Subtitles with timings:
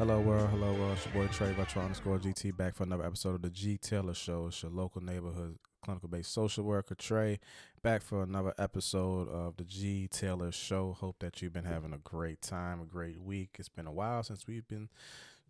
[0.00, 0.96] Hello world, hello world.
[0.96, 4.14] It's your boy Trey Retro underscore GT back for another episode of the G Taylor
[4.14, 4.46] Show.
[4.46, 7.38] It's your local neighborhood clinical based social worker Trey
[7.82, 10.96] back for another episode of the G Taylor Show.
[10.98, 13.56] Hope that you've been having a great time, a great week.
[13.58, 14.88] It's been a while since we've been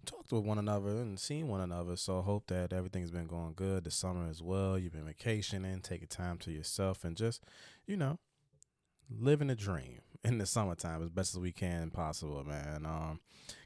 [0.05, 1.95] talked with one another and seen one another.
[1.95, 4.77] So hope that everything's been going good this summer as well.
[4.77, 7.45] You've been vacationing, taking time to yourself, and just
[7.87, 8.19] you know
[9.09, 12.85] living a dream in the summertime as best as we can possible, man.
[12.85, 13.21] Um,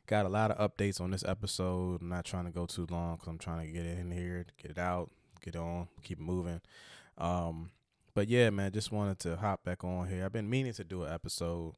[0.06, 2.00] got a lot of updates on this episode.
[2.00, 4.70] I'm not trying to go too long because I'm trying to get in here, get
[4.72, 5.10] it out,
[5.42, 6.60] get on, keep moving.
[7.18, 7.70] Um,
[8.14, 10.24] but yeah, man, just wanted to hop back on here.
[10.24, 11.74] I've been meaning to do an episode,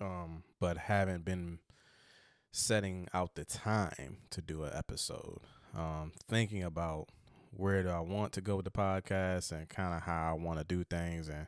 [0.00, 1.60] um, but haven't been
[2.52, 5.40] setting out the time to do an episode.
[5.76, 7.08] Um, thinking about
[7.50, 10.58] where do I want to go with the podcast and kind of how I want
[10.58, 11.46] to do things and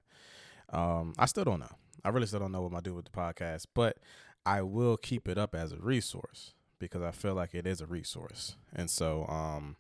[0.71, 1.77] um, I still don't know.
[2.09, 3.99] I really still don't know what I'm gonna do with the podcast, but
[4.47, 7.87] I will keep it up as a resource because I feel like it is a
[7.87, 8.57] resource.
[8.75, 9.77] And so, um,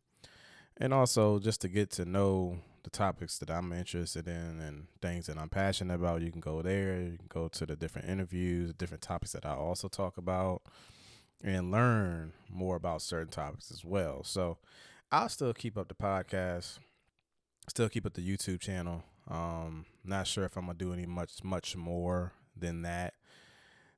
[0.76, 5.24] and also just to get to know the topics that I'm interested in and things
[5.26, 7.00] that I'm passionate about, you can go there.
[7.00, 10.60] You can go to the different interviews, different topics that I also talk about,
[11.42, 14.22] and learn more about certain topics as well.
[14.22, 14.58] So
[15.10, 16.78] I'll still keep up the podcast,
[17.68, 19.02] still keep up the YouTube channel.
[19.28, 23.14] Um, not sure if I'm gonna do any much much more than that.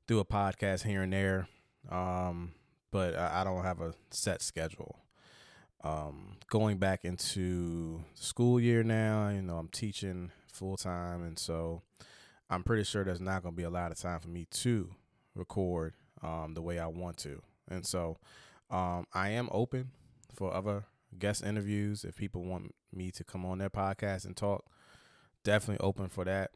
[0.07, 1.47] Do a podcast here and there,
[1.89, 2.51] um,
[2.91, 4.97] but I, I don't have a set schedule.
[5.83, 11.81] Um, going back into school year now, you know, I'm teaching full time, and so
[12.49, 14.89] I'm pretty sure there's not gonna be a lot of time for me to
[15.33, 18.17] record um, the way I want to, and so
[18.69, 19.91] um, I am open
[20.33, 20.85] for other
[21.17, 24.65] guest interviews if people want me to come on their podcast and talk
[25.43, 26.51] definitely open for that.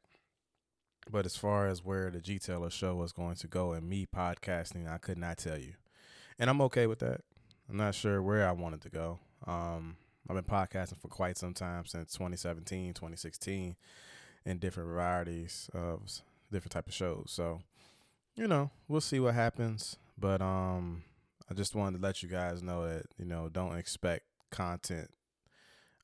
[1.09, 4.07] But as far as where the G Taylor show was going to go and me
[4.13, 5.73] podcasting, I could not tell you.
[6.39, 7.21] And I'm okay with that.
[7.69, 9.19] I'm not sure where I wanted to go.
[9.45, 9.97] Um,
[10.27, 13.75] I've been podcasting for quite some time since 2017, 2016
[14.45, 16.21] in different varieties of
[16.51, 17.25] different type of shows.
[17.27, 17.61] So,
[18.35, 19.97] you know, we'll see what happens.
[20.17, 21.03] But um
[21.49, 25.11] I just wanted to let you guys know that, you know, don't expect content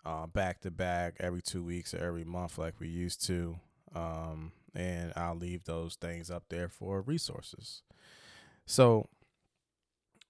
[0.03, 3.59] back to back every two weeks or every month like we used to.
[3.93, 7.83] Um, and I'll leave those things up there for resources.
[8.65, 9.07] So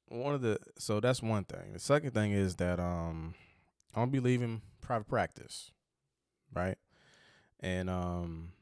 [0.07, 1.73] one of the so that's one thing.
[1.73, 3.35] The second thing is that um
[3.95, 5.71] I'm gonna be leaving private practice,
[6.53, 6.77] right?
[7.59, 8.53] And um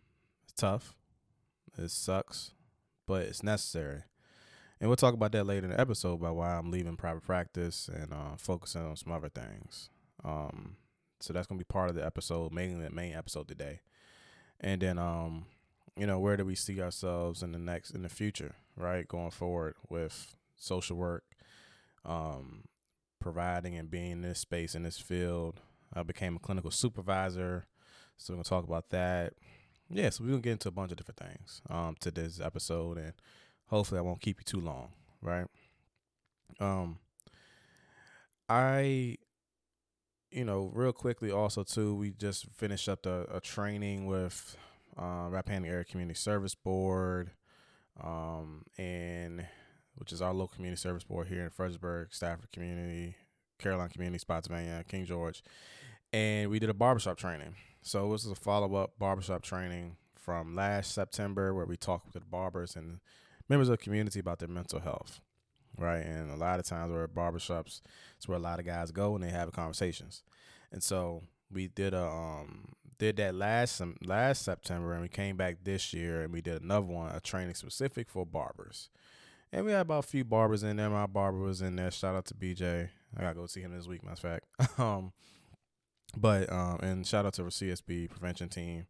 [0.44, 0.96] it's tough.
[1.78, 2.52] It sucks,
[3.08, 4.04] but it's necessary.
[4.82, 7.90] And we'll talk about that later in the episode about why I'm leaving private practice
[7.94, 9.90] and uh, focusing on some other things.
[10.24, 10.78] Um,
[11.20, 13.82] so that's gonna be part of the episode, mainly the main episode today.
[14.60, 15.46] And then um,
[15.96, 19.08] you know, where do we see ourselves in the next in the future, right?
[19.08, 21.24] Going forward with social work,
[22.06, 22.64] um,
[23.20, 25.60] providing and being in this space in this field.
[25.94, 27.66] I became a clinical supervisor.
[28.18, 29.34] So we're gonna talk about that.
[29.90, 32.98] Yeah, so we're gonna get into a bunch of different things um to this episode
[32.98, 33.14] and
[33.68, 34.90] hopefully I won't keep you too long,
[35.22, 35.48] right?
[36.60, 37.00] Um
[38.48, 39.18] I
[40.32, 44.56] you know, real quickly also too, we just finished up the a training with
[44.98, 47.32] uh, Rappahannock Area Community Service Board,
[48.04, 49.46] um, and
[49.96, 53.16] which is our local community service board here in Fredericksburg, Stafford Community,
[53.58, 55.44] Caroline Community, Spotsylvania, King George,
[56.14, 57.56] and we did a barbershop training.
[57.82, 62.14] So this is a follow up barbershop training from last September where we talked with
[62.14, 63.00] the barbers and
[63.48, 65.22] members of the community about their mental health
[65.80, 66.06] right?
[66.06, 67.82] And a lot of times we're at barbershops,
[68.18, 70.24] it's where a lot of guys go and they have conversations.
[70.72, 75.58] And so we did a um did that last last September and we came back
[75.64, 78.90] this year and we did another one, a training specific for barbers.
[79.52, 80.90] And we had about a few barbers in there.
[80.90, 81.90] My barber was in there.
[81.90, 82.90] Shout out to BJ.
[83.18, 84.80] I gotta go see him this week, matter of fact.
[84.80, 85.12] um
[86.18, 88.88] but um and shout out to our CSB prevention team.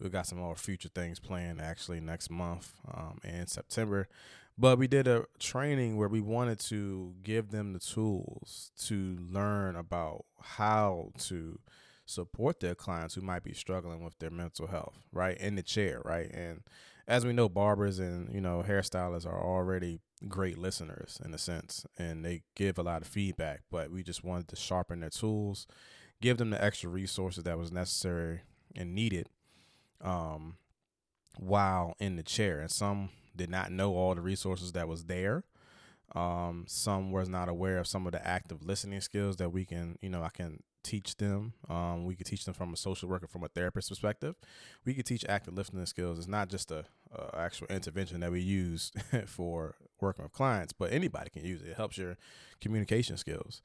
[0.00, 4.08] We got some more future things planned actually next month, um in September.
[4.58, 9.74] But we did a training where we wanted to give them the tools to learn
[9.74, 11.58] about how to
[12.04, 15.38] support their clients who might be struggling with their mental health, right?
[15.38, 16.30] In the chair, right?
[16.30, 16.62] And
[17.08, 21.86] as we know, barbers and, you know, hairstylists are already great listeners in a sense,
[21.96, 25.66] and they give a lot of feedback, but we just wanted to sharpen their tools,
[26.20, 28.42] give them the extra resources that was necessary
[28.76, 29.28] and needed
[30.02, 30.56] um,
[31.38, 32.60] while in the chair.
[32.60, 35.44] And some did not know all the resources that was there.
[36.14, 39.96] Um, some was not aware of some of the active listening skills that we can,
[40.02, 41.52] you know, I can teach them.
[41.68, 44.34] Um, we could teach them from a social worker, from a therapist perspective.
[44.84, 46.18] We could teach active listening skills.
[46.18, 46.84] It's not just a,
[47.14, 48.92] a actual intervention that we use
[49.26, 51.68] for working with clients, but anybody can use it.
[51.68, 52.16] It helps your
[52.60, 53.62] communication skills.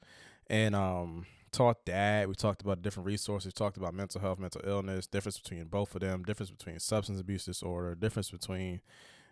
[0.48, 1.26] And um,
[1.56, 2.28] taught that.
[2.28, 3.46] We talked about different resources.
[3.46, 7.20] We talked about mental health, mental illness, difference between both of them, difference between substance
[7.20, 8.80] abuse disorder, difference between,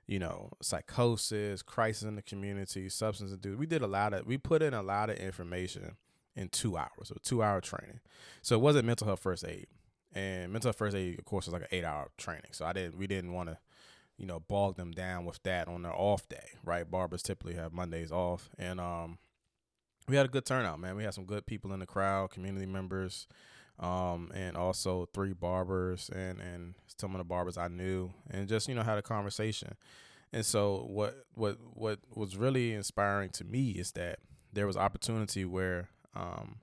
[0.06, 3.58] you know, psychosis, crisis in the community, substance abuse.
[3.58, 5.96] We did a lot of, we put in a lot of information
[6.34, 8.00] in two hours, so two hour training.
[8.40, 9.66] So it wasn't mental health first aid.
[10.14, 12.52] And mental health first aid, of course, is like an eight hour training.
[12.52, 13.58] So I didn't, we didn't want to,
[14.16, 16.90] you know, bog them down with that on their off day, right?
[16.90, 18.48] Barbers typically have Mondays off.
[18.58, 19.18] And, um,
[20.08, 20.96] we had a good turnout, man.
[20.96, 23.26] We had some good people in the crowd, community members,
[23.78, 28.68] um, and also three barbers and and some of the barbers I knew, and just
[28.68, 29.74] you know had a conversation.
[30.32, 34.18] And so what what what was really inspiring to me is that
[34.52, 36.56] there was opportunity where um,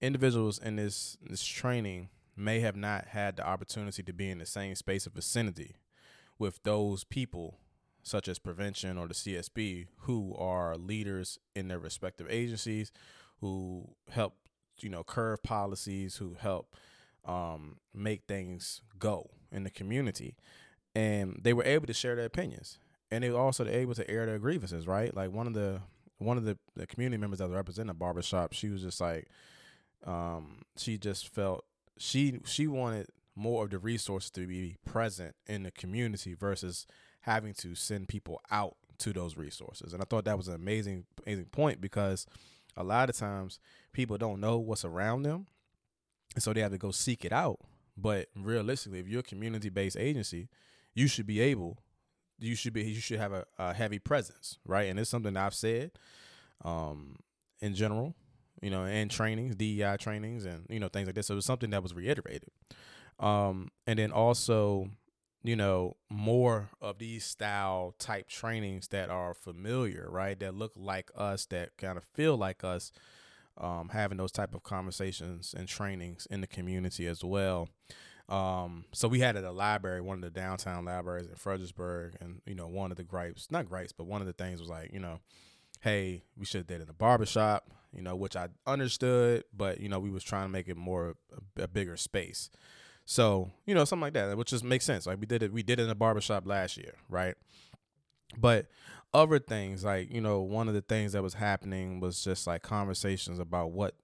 [0.00, 4.46] individuals in this this training may have not had the opportunity to be in the
[4.46, 5.76] same space of vicinity
[6.38, 7.58] with those people
[8.02, 12.92] such as prevention or the CSB, who are leaders in their respective agencies,
[13.40, 14.34] who help
[14.80, 16.76] you know curve policies, who help
[17.24, 20.36] um, make things go in the community,
[20.94, 22.78] and they were able to share their opinions,
[23.10, 24.86] and they were also able to air their grievances.
[24.86, 25.82] Right, like one of the
[26.18, 29.28] one of the, the community members that represent a barbershop, she was just like,
[30.06, 31.64] um, she just felt
[31.98, 36.86] she she wanted more of the resources to be present in the community versus
[37.22, 39.92] having to send people out to those resources.
[39.92, 42.26] And I thought that was an amazing, amazing point because
[42.76, 43.58] a lot of times
[43.92, 45.46] people don't know what's around them.
[46.34, 47.58] And so they have to go seek it out.
[47.96, 50.48] But realistically, if you're a community based agency,
[50.94, 51.78] you should be able,
[52.38, 54.88] you should be, you should have a, a heavy presence, right?
[54.88, 55.92] And it's something I've said
[56.64, 57.16] um,
[57.60, 58.14] in general,
[58.62, 61.26] you know, and trainings, DEI trainings, and you know things like this.
[61.26, 62.50] So it was something that was reiterated.
[63.18, 64.88] Um, and then also
[65.42, 70.38] you know, more of these style type trainings that are familiar, right?
[70.38, 72.92] That look like us, that kind of feel like us,
[73.58, 77.68] um, having those type of conversations and trainings in the community as well.
[78.28, 82.40] Um, so we had at a library, one of the downtown libraries in Fredericksburg, and
[82.46, 84.92] you know, one of the gripes, not gripes, but one of the things was like,
[84.92, 85.18] you know,
[85.80, 89.80] hey, we should have did it in a barbershop, you know, which I understood, but
[89.80, 91.16] you know, we was trying to make it more
[91.58, 92.48] a, a bigger space.
[93.04, 95.06] So, you know, something like that, which just makes sense.
[95.06, 97.34] Like we did it, we did it in a barbershop last year, right?
[98.38, 98.66] But
[99.12, 102.62] other things, like, you know, one of the things that was happening was just like
[102.62, 103.94] conversations about what,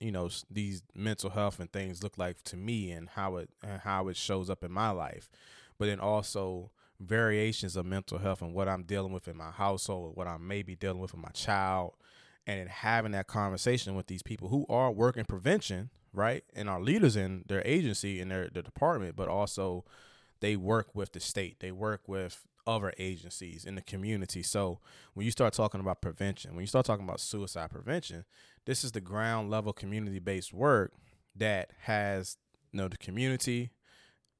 [0.00, 3.80] you know, these mental health and things look like to me and how it and
[3.80, 5.30] how it shows up in my life.
[5.78, 6.70] But then also
[7.00, 10.62] variations of mental health and what I'm dealing with in my household, what I may
[10.62, 11.94] be dealing with with my child,
[12.46, 16.44] and having that conversation with these people who are working prevention, right?
[16.54, 19.84] And our leaders in their agency in their, their department, but also
[20.40, 21.60] they work with the state.
[21.60, 24.42] They work with other agencies in the community.
[24.42, 24.78] So
[25.14, 28.24] when you start talking about prevention, when you start talking about suicide prevention,
[28.66, 30.92] this is the ground level community based work
[31.34, 32.36] that has
[32.72, 33.70] you know the community,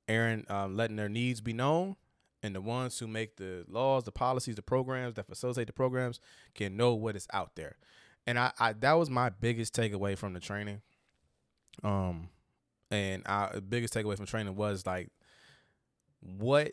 [0.07, 1.97] Aaron um, letting their needs be known,
[2.43, 6.21] and the ones who make the laws, the policies, the programs that facilitate the programs
[6.55, 7.77] can know what is out there.
[8.27, 10.83] And I, I that was my biggest takeaway from the training
[11.83, 12.29] um,
[12.91, 15.11] and our biggest takeaway from training was like,
[16.21, 16.73] what,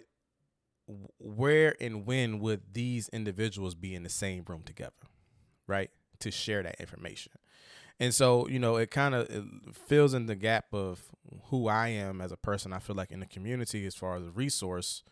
[1.19, 4.93] where, and when would these individuals be in the same room together,
[5.67, 7.33] right, to share that information?
[7.99, 9.29] And so, you know, it kind of
[9.73, 11.01] fills in the gap of
[11.45, 12.73] who I am as a person.
[12.73, 15.03] I feel like in the community, as far as a resource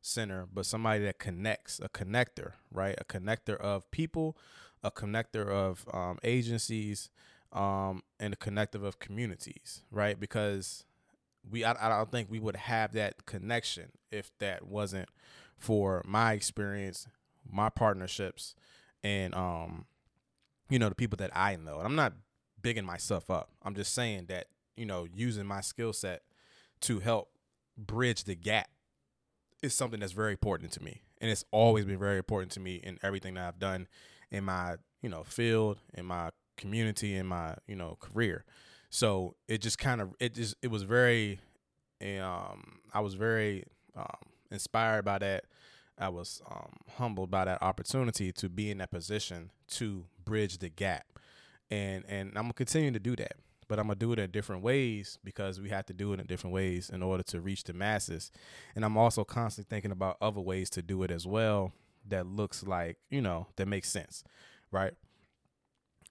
[0.00, 2.94] center, but somebody that connects, a connector, right?
[2.98, 4.38] A connector of people,
[4.82, 7.10] a connector of um, agencies,
[7.52, 10.18] um, and the connective of communities, right?
[10.18, 10.84] Because
[11.48, 15.08] we, I, I don't think we would have that connection if that wasn't
[15.56, 17.06] for my experience,
[17.50, 18.54] my partnerships,
[19.02, 19.86] and um,
[20.68, 21.78] you know, the people that I know.
[21.78, 22.12] And I'm not
[22.60, 23.50] bigging myself up.
[23.62, 26.22] I'm just saying that you know, using my skill set
[26.80, 27.30] to help
[27.76, 28.70] bridge the gap
[29.62, 32.76] is something that's very important to me, and it's always been very important to me
[32.76, 33.88] in everything that I've done
[34.30, 36.30] in my you know field in my
[36.60, 38.44] community in my you know career.
[38.90, 41.40] So it just kind of it just it was very
[42.02, 43.64] um i was very
[43.96, 44.06] um
[44.50, 45.44] inspired by that.
[45.98, 50.68] I was um humbled by that opportunity to be in that position to bridge the
[50.68, 51.06] gap.
[51.70, 53.34] And and i'm gonna continue to do that
[53.68, 56.26] but i'm gonna do it in different ways because we have to do it in
[56.26, 58.32] different ways in order to reach the masses.
[58.74, 61.72] And i'm also constantly thinking about other ways to do it as well
[62.08, 64.24] that looks like you know that makes sense
[64.72, 64.94] right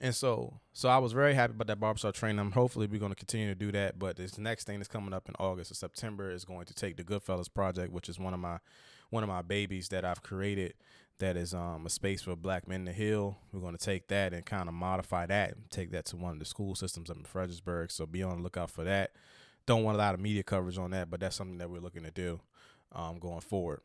[0.01, 2.39] and so so I was very happy about that barbershop training.
[2.39, 3.99] I'm hopefully we're going to continue to do that.
[3.99, 6.97] But this next thing that's coming up in August or September is going to take
[6.97, 8.59] the Goodfellas project, which is one of my
[9.09, 10.73] one of my babies that I've created.
[11.19, 13.37] That is um, a space for black men to heal.
[13.51, 16.39] We're going to take that and kind of modify that take that to one of
[16.39, 17.91] the school systems up in Fredericksburg.
[17.91, 19.11] So be on the lookout for that.
[19.65, 22.03] Don't want a lot of media coverage on that, but that's something that we're looking
[22.03, 22.39] to do
[22.93, 23.81] um, going forward.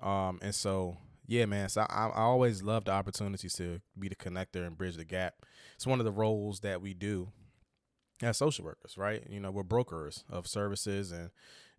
[0.00, 1.68] Um, and so yeah, man.
[1.68, 5.34] So I, I always love the opportunities to be the connector and bridge the gap.
[5.74, 7.28] It's one of the roles that we do
[8.22, 9.24] as social workers, right?
[9.28, 11.30] You know, we're brokers of services and,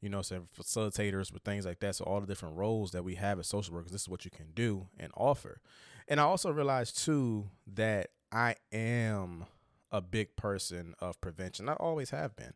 [0.01, 1.95] you know, so facilitators with things like that.
[1.95, 4.31] So all the different roles that we have as social workers, this is what you
[4.31, 5.61] can do and offer.
[6.07, 9.45] And I also realized too that I am
[9.91, 11.69] a big person of prevention.
[11.69, 12.53] I always have been.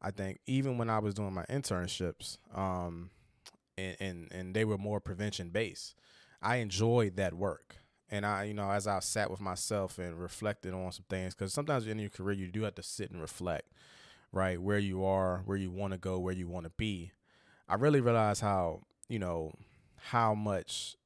[0.00, 3.10] I think even when I was doing my internships, um,
[3.76, 5.94] and, and, and they were more prevention based.
[6.42, 7.76] I enjoyed that work.
[8.08, 11.52] And I, you know, as I sat with myself and reflected on some things, because
[11.52, 13.72] sometimes in your career you do have to sit and reflect,
[14.30, 14.60] right?
[14.60, 17.10] Where you are, where you want to go, where you want to be.
[17.68, 19.54] I really realized how, you know,
[19.96, 20.96] how much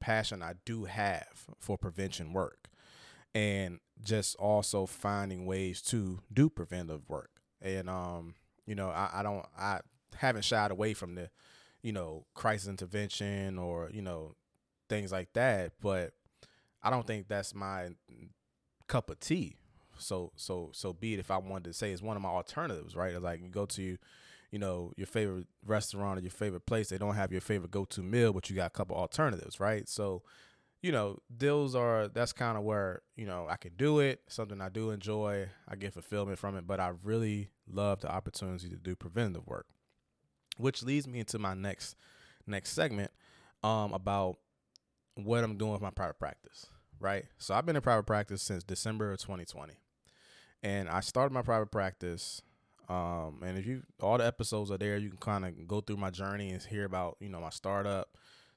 [0.00, 2.68] passion I do have for prevention work
[3.34, 7.30] and just also finding ways to do preventive work.
[7.60, 9.80] And, um, you know, I, I don't, I
[10.16, 11.28] haven't shied away from the,
[11.82, 14.34] you know, crisis intervention or, you know,
[14.88, 15.72] things like that.
[15.80, 16.12] But
[16.82, 17.90] I don't think that's my
[18.86, 19.56] cup of tea.
[19.98, 22.94] So so so be it if I wanted to say it's one of my alternatives,
[22.94, 23.12] right?
[23.12, 23.98] It's like you go to
[24.50, 27.84] you know, your favorite restaurant or your favorite place, they don't have your favorite go
[27.84, 29.88] to meal, but you got a couple alternatives, right?
[29.88, 30.22] So,
[30.80, 34.60] you know, deals are that's kind of where, you know, I can do it, something
[34.60, 38.76] I do enjoy, I get fulfillment from it, but I really love the opportunity to
[38.76, 39.66] do preventative work.
[40.56, 41.96] Which leads me into my next
[42.46, 43.10] next segment
[43.62, 44.38] um about
[45.24, 46.66] what I'm doing with my private practice,
[47.00, 47.24] right?
[47.38, 49.74] So I've been in private practice since December of 2020.
[50.62, 52.42] And I started my private practice.
[52.88, 55.98] Um, and if you all the episodes are there, you can kind of go through
[55.98, 58.16] my journey and hear about, you know, my startup,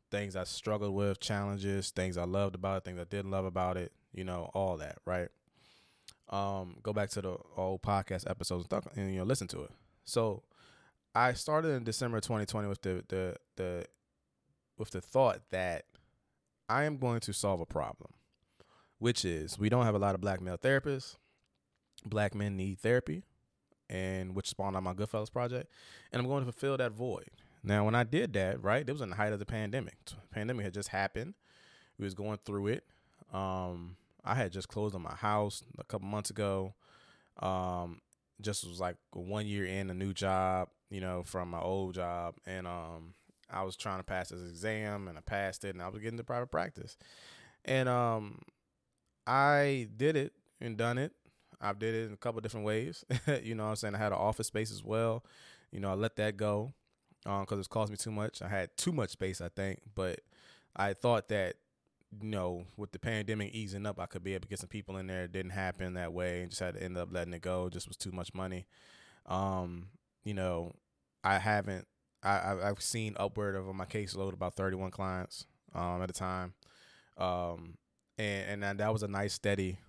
[0.09, 3.77] things I struggled with, challenges, things I loved about it, things I didn't love about
[3.77, 5.29] it, you know, all that, right?
[6.29, 9.63] Um, go back to the old podcast episodes and, talk, and you know, listen to
[9.63, 9.71] it.
[10.05, 10.43] So
[11.13, 13.85] I started in December 2020 with the the the
[14.77, 15.85] with the thought that
[16.71, 18.13] I am going to solve a problem,
[18.97, 21.17] which is we don't have a lot of black male therapists.
[22.05, 23.23] Black men need therapy,
[23.89, 25.69] and which spawned on my Goodfellas project.
[26.11, 27.29] And I'm going to fulfill that void.
[27.61, 29.97] Now, when I did that, right, it was in the height of the pandemic.
[30.31, 31.33] Pandemic had just happened.
[31.99, 32.85] We was going through it.
[33.33, 36.73] Um, I had just closed on my house a couple months ago.
[37.39, 37.99] Um,
[38.39, 42.35] just was like one year in a new job, you know, from my old job,
[42.45, 43.13] and um,
[43.51, 46.17] I was trying to pass this exam and I passed it and I was getting
[46.17, 46.97] to private practice.
[47.65, 48.39] And um
[49.27, 51.13] I did it and done it.
[51.59, 53.05] I've did it in a couple different ways.
[53.43, 53.95] you know I'm saying?
[53.95, 55.23] I had an office space as well.
[55.71, 56.73] You know, I let that go
[57.25, 58.41] um cuz it's cost me too much.
[58.41, 60.21] I had too much space, I think, but
[60.75, 61.55] I thought that
[62.19, 64.97] you know, with the pandemic easing up, I could be able to get some people
[64.97, 65.23] in there.
[65.23, 67.67] It didn't happen that way and just had to end up letting it go.
[67.67, 68.65] It just was too much money.
[69.27, 69.87] Um,
[70.23, 70.73] you know,
[71.23, 71.87] I haven't
[72.23, 76.53] I, I've seen upward of my caseload about 31 clients um, at a time,
[77.17, 77.77] um,
[78.17, 79.79] and and that was a nice steady,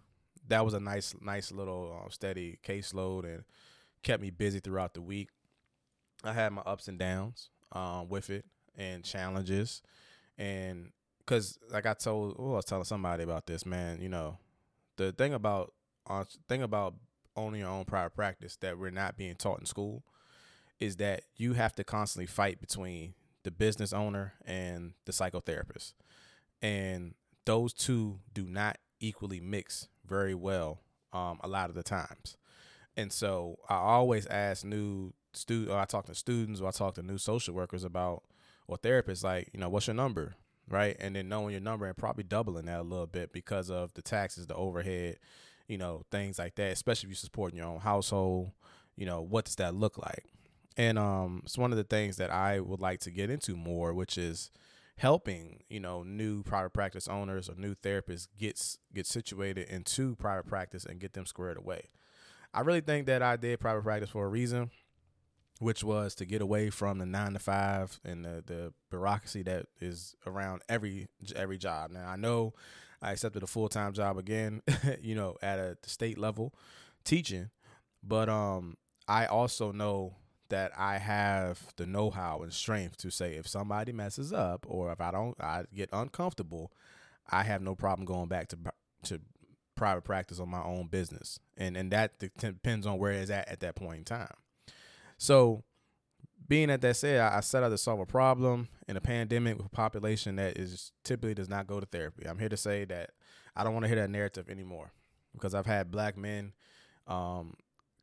[0.48, 3.44] that was a nice nice little uh, steady caseload and
[4.02, 5.28] kept me busy throughout the week.
[6.24, 8.46] I had my ups and downs um, with it
[8.76, 9.82] and challenges,
[10.38, 14.00] and because like I told, oh, I was telling somebody about this, man.
[14.00, 14.38] You know,
[14.96, 15.74] the thing about
[16.06, 16.94] uh, thing about
[17.36, 20.02] owning your own private practice that we're not being taught in school
[20.82, 25.94] is that you have to constantly fight between the business owner and the psychotherapist.
[26.60, 30.80] And those two do not equally mix very well
[31.12, 32.36] um, a lot of the times.
[32.96, 37.02] And so I always ask new student, I talk to students, or I talk to
[37.02, 38.24] new social workers about,
[38.66, 40.34] or therapists, like, you know, what's your number,
[40.68, 40.96] right?
[40.98, 44.02] And then knowing your number and probably doubling that a little bit because of the
[44.02, 45.18] taxes, the overhead,
[45.68, 46.72] you know, things like that.
[46.72, 48.50] Especially if you're supporting your own household,
[48.96, 50.26] you know, what does that look like?
[50.76, 53.92] And um, it's one of the things that I would like to get into more,
[53.92, 54.50] which is
[54.98, 58.60] helping you know new private practice owners or new therapists get
[58.94, 61.90] get situated into private practice and get them squared away.
[62.54, 64.70] I really think that I did private practice for a reason,
[65.58, 69.66] which was to get away from the nine to five and the, the bureaucracy that
[69.80, 71.90] is around every every job.
[71.90, 72.54] Now I know
[73.00, 74.62] I accepted a full time job again,
[75.00, 76.54] you know, at a state level
[77.04, 77.50] teaching,
[78.02, 78.76] but um
[79.08, 80.16] I also know
[80.52, 84.92] that I have the know how and strength to say if somebody messes up or
[84.92, 86.72] if I don't I get uncomfortable,
[87.30, 88.58] I have no problem going back to
[89.04, 89.20] to
[89.74, 93.60] private practice on my own business, and and that depends on where it's at at
[93.60, 94.34] that point in time.
[95.18, 95.64] So,
[96.48, 99.56] being at that said, I, I set out to solve a problem in a pandemic
[99.56, 102.26] with a population that is typically does not go to therapy.
[102.28, 103.10] I'm here to say that
[103.56, 104.92] I don't want to hear that narrative anymore
[105.32, 106.52] because I've had black men
[107.06, 107.54] um,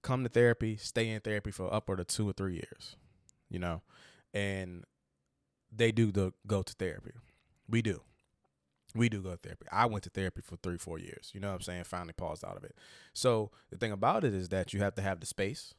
[0.01, 2.96] come to therapy, stay in therapy for upward of two or three years,
[3.50, 3.82] you know,
[4.34, 4.84] and
[5.72, 7.12] they do the, go to therapy.
[7.70, 8.01] We do.
[8.96, 9.68] We do go to therapy.
[9.72, 11.29] I went to therapy for three, four years.
[11.34, 11.84] You know what I'm saying?
[11.84, 12.75] Finally paused out of it.
[13.13, 15.75] So the thing about it is that you have to have the space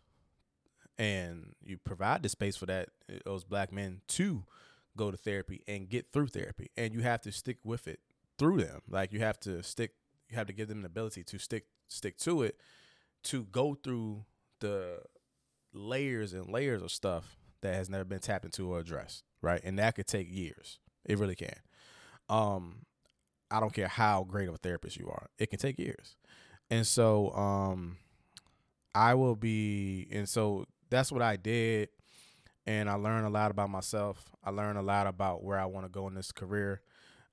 [0.96, 4.44] and you provide the space for that eh, those black men to
[4.96, 6.70] go to therapy and get through therapy.
[6.76, 8.00] And you have to stick with it
[8.38, 8.82] through them.
[8.88, 9.92] Like you have to stick
[10.28, 12.56] you have to give them the ability to stick stick to it
[13.24, 14.24] to go through
[14.60, 15.00] the
[15.72, 19.60] layers and layers of stuff that has never been tapped into or addressed, right?
[19.62, 20.78] And that could take years.
[21.04, 21.56] It really can.
[22.28, 22.86] Um,
[23.50, 25.28] I don't care how great of a therapist you are.
[25.38, 26.16] It can take years.
[26.70, 27.96] And so um
[28.94, 31.88] I will be and so that's what I did
[32.66, 34.30] and I learned a lot about myself.
[34.44, 36.80] I learned a lot about where I want to go in this career.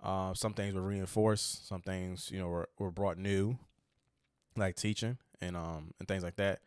[0.02, 3.58] Uh, some things were reinforced, some things, you know, were, were brought new,
[4.56, 6.60] like teaching and um and things like that.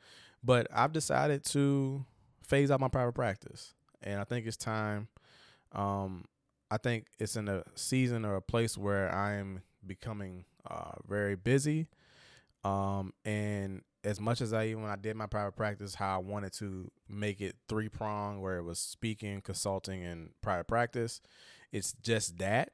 [0.43, 2.05] But I've decided to
[2.43, 5.09] phase out my private practice, and I think it's time.
[5.73, 6.25] Um,
[6.71, 11.37] I think it's in a season or a place where I am becoming uh, very
[11.37, 11.89] busy.
[12.65, 16.19] Um, and as much as I even when I did my private practice, how I
[16.19, 21.21] wanted to make it three prong, where it was speaking, consulting, and private practice,
[21.73, 22.73] it's just that.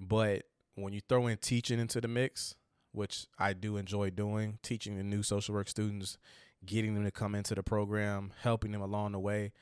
[0.00, 2.54] But when you throw in teaching into the mix,
[2.92, 6.18] which I do enjoy doing, teaching the new social work students,
[6.64, 9.52] getting them to come into the program, helping them along the way.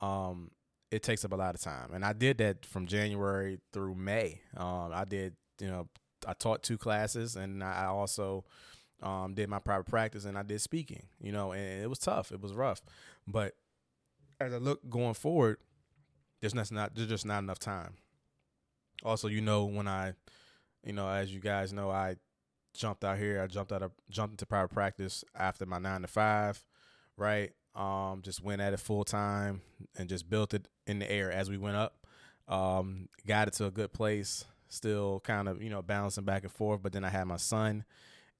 [0.00, 0.50] Um,
[0.90, 4.40] it takes up a lot of time, and I did that from January through May.
[4.56, 5.88] Um, I did, you know,
[6.26, 8.44] I taught two classes, and I also
[9.02, 11.02] um, did my private practice, and I did speaking.
[11.20, 12.80] You know, and it was tough, it was rough,
[13.26, 13.54] but
[14.40, 15.58] as I look going forward,
[16.40, 17.94] there's not there's just not enough time.
[19.04, 20.14] Also, you know, when I,
[20.84, 22.16] you know, as you guys know, I
[22.78, 23.42] jumped out here.
[23.42, 26.64] I jumped out of jumped into private practice after my nine to five,
[27.16, 27.52] right?
[27.74, 29.60] Um, just went at it full time
[29.96, 32.06] and just built it in the air as we went up.
[32.48, 34.44] Um, got it to a good place.
[34.68, 37.84] Still kind of you know bouncing back and forth, but then I had my son,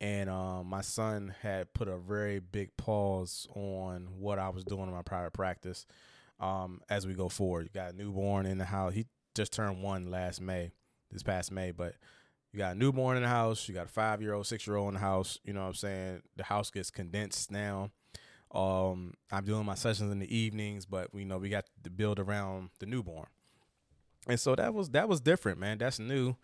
[0.00, 4.84] and um, my son had put a very big pause on what I was doing
[4.88, 5.86] in my private practice.
[6.40, 8.94] Um, as we go forward, you got a newborn in the house.
[8.94, 10.70] He just turned one last May,
[11.10, 11.94] this past May, but
[12.58, 14.74] you got a newborn in the house, you got a five year old, six year
[14.74, 15.38] old in the house.
[15.44, 16.22] You know what I'm saying?
[16.36, 17.92] The house gets condensed now.
[18.52, 22.18] Um, I'm doing my sessions in the evenings, but you know we got to build
[22.18, 23.28] around the newborn,
[24.26, 25.78] and so that was that was different, man.
[25.78, 26.34] That's new.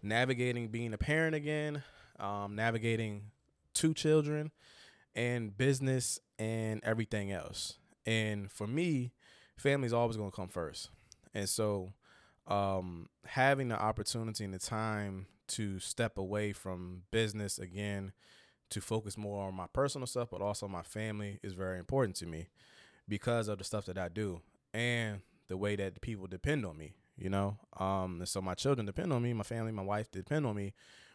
[0.00, 1.82] Navigating being a parent again,
[2.20, 3.32] um, navigating
[3.72, 4.52] two children,
[5.16, 7.78] and business and everything else.
[8.06, 9.10] And for me,
[9.56, 10.90] family's always gonna come first,
[11.32, 11.94] and so
[12.46, 18.12] um, having the opportunity and the time to step away from business again
[18.70, 22.26] to focus more on my personal stuff, but also my family is very important to
[22.26, 22.48] me
[23.08, 24.40] because of the stuff that I do
[24.72, 27.58] and the way that people depend on me, you know?
[27.78, 30.72] Um, and so my children depend on me, my family, my wife depend on me,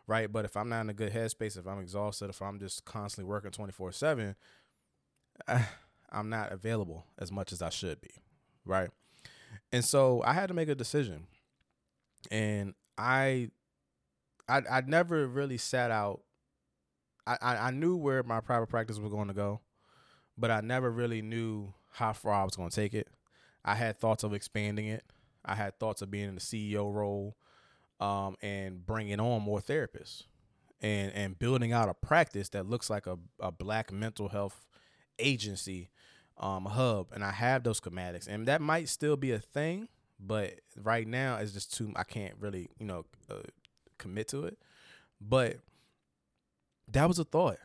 [0.07, 0.31] right?
[0.31, 3.29] But if I'm not in a good headspace, if I'm exhausted, if I'm just constantly
[3.29, 4.35] working 24 7,
[6.11, 8.11] I'm not available as much as I should be,
[8.65, 8.89] right?
[9.71, 11.27] And so I had to make a decision.
[12.31, 13.51] And I
[14.49, 16.21] I I never really sat out.
[17.27, 19.61] I, I, I knew where my private practice was going to go,
[20.37, 23.07] but I never really knew how far I was going to take it.
[23.63, 25.03] I had thoughts of expanding it.
[25.45, 27.35] I had thoughts of being in the CEO role,
[27.99, 30.23] um, and bringing on more therapists,
[30.81, 34.65] and and building out a practice that looks like a, a black mental health
[35.19, 35.89] agency,
[36.37, 37.07] um, hub.
[37.13, 41.37] And I have those schematics, and that might still be a thing, but right now
[41.37, 41.93] it's just too.
[41.95, 43.41] I can't really, you know, uh,
[43.99, 44.57] commit to it.
[45.21, 45.57] But
[46.87, 47.57] that was a thought.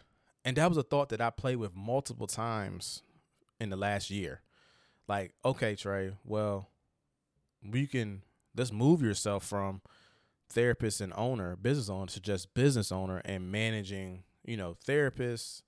[0.44, 3.02] And that was a thought that I played with multiple times
[3.60, 4.42] in the last year.
[5.08, 6.68] Like, okay, Trey, well,
[7.62, 8.22] we can
[8.54, 9.80] let's move yourself from
[10.48, 15.62] therapist and owner, business owner to just business owner and managing, you know, therapists.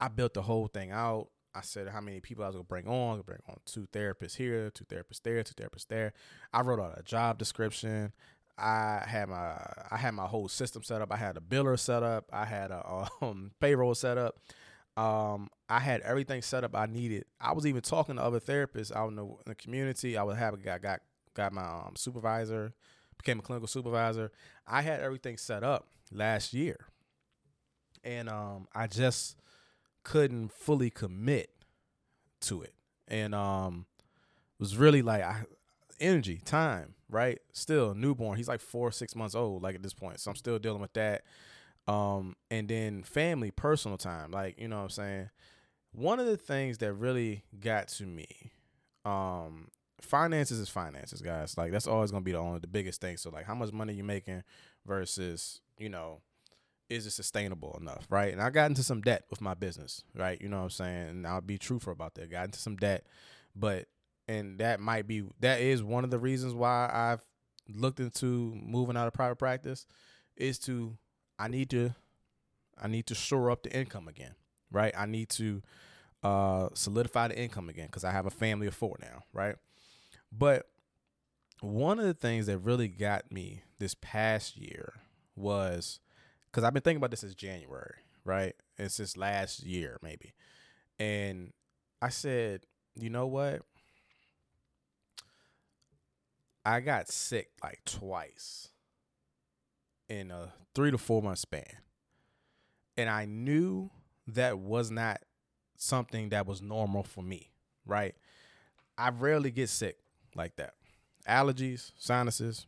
[0.00, 1.28] I built the whole thing out.
[1.54, 3.20] I said how many people I was gonna bring on.
[3.22, 6.12] Bring on two therapists here, two therapists there, two therapists there.
[6.52, 8.12] I wrote out a job description.
[8.58, 9.56] I had my
[9.90, 11.12] I had my whole system set up.
[11.12, 12.30] I had a biller set up.
[12.32, 14.38] I had a um, payroll set up.
[14.96, 17.26] Um, I had everything set up I needed.
[17.40, 20.16] I was even talking to other therapists out in the, in the community.
[20.16, 21.00] I would have got got
[21.34, 22.72] got my um, supervisor,
[23.18, 24.32] became a clinical supervisor.
[24.66, 26.78] I had everything set up last year,
[28.02, 29.36] and um, I just
[30.02, 31.50] couldn't fully commit
[32.42, 32.72] to it,
[33.06, 33.84] and um,
[34.58, 35.42] was really like I
[36.00, 37.38] energy, time, right?
[37.52, 38.36] Still newborn.
[38.36, 40.20] He's like four, six months old, like at this point.
[40.20, 41.22] So I'm still dealing with that.
[41.88, 45.30] Um, and then family, personal time, like you know what I'm saying.
[45.92, 48.26] One of the things that really got to me,
[49.04, 49.68] um,
[50.00, 51.56] finances is finances, guys.
[51.56, 53.16] Like that's always gonna be the only the biggest thing.
[53.16, 54.42] So like how much money you making
[54.84, 56.20] versus, you know,
[56.88, 58.32] is it sustainable enough, right?
[58.32, 60.40] And I got into some debt with my business, right?
[60.40, 61.08] You know what I'm saying?
[61.08, 62.30] And I'll be truthful about that.
[62.30, 63.06] Got into some debt,
[63.54, 63.86] but
[64.28, 67.24] and that might be that is one of the reasons why I've
[67.68, 69.86] looked into moving out of private practice
[70.36, 70.96] is to
[71.38, 71.94] I need to
[72.80, 74.34] I need to shore up the income again,
[74.70, 74.94] right?
[74.96, 75.62] I need to
[76.22, 79.56] uh solidify the income again cuz I have a family of 4 now, right?
[80.32, 80.68] But
[81.60, 84.94] one of the things that really got me this past year
[85.34, 86.00] was
[86.46, 88.54] because I've been thinking about this since January, right?
[88.78, 90.34] And since last year, maybe.
[90.98, 91.52] And
[92.00, 92.62] I said,
[92.94, 93.62] you know what?
[96.66, 98.70] I got sick like twice
[100.08, 101.62] in a three to four month span.
[102.96, 103.90] And I knew
[104.26, 105.20] that was not
[105.76, 107.52] something that was normal for me,
[107.86, 108.16] right?
[108.98, 109.98] I rarely get sick
[110.34, 110.74] like that.
[111.28, 112.66] Allergies, sinuses,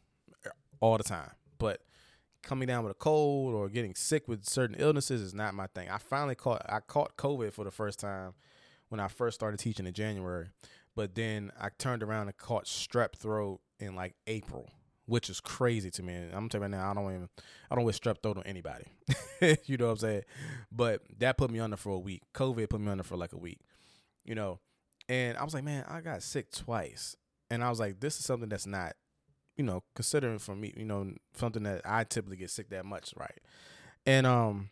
[0.79, 1.33] all the time.
[1.59, 1.81] But
[2.45, 5.89] coming down with a cold or getting sick with certain illnesses is not my thing.
[5.91, 8.35] I finally caught I caught COVID for the first time
[8.91, 10.51] when I first started teaching in January.
[10.95, 14.69] But then I turned around and caught strep throat in like April,
[15.07, 16.15] which is crazy to me.
[16.33, 17.29] I'm telling you right now, I don't even
[17.71, 18.87] I don't wish strep throat on anybody.
[19.65, 20.23] you know what I'm saying?
[20.71, 22.23] But that put me under for a week.
[22.35, 23.61] COVID put me under for like a week.
[24.25, 24.61] You know,
[25.09, 27.17] and I was like, man, I got sick twice
[27.51, 28.95] and I was like, this is something that's not,
[29.57, 33.15] you know, considering for me, you know, something that I typically get sick that much,
[33.17, 33.39] right?
[34.07, 34.71] And um,